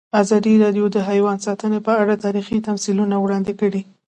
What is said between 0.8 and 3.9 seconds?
د حیوان ساتنه په اړه تاریخي تمثیلونه وړاندې کړي.